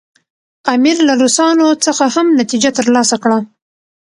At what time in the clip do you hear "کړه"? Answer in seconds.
3.23-3.39